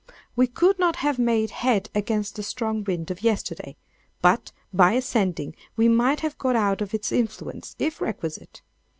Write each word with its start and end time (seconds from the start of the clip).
We 0.35 0.47
could 0.47 0.79
not 0.79 0.95
have 0.95 1.19
made 1.19 1.51
head 1.51 1.91
against 1.93 2.35
the 2.35 2.41
strong 2.41 2.83
wind 2.85 3.11
of 3.11 3.21
yesterday; 3.21 3.77
but, 4.19 4.51
by 4.73 4.93
ascending, 4.93 5.53
we 5.75 5.87
might 5.89 6.21
have 6.21 6.39
got 6.39 6.55
out 6.55 6.81
of 6.81 6.95
its 6.95 7.11
influence, 7.11 7.75
if 7.77 8.01
requisite. 8.01 8.63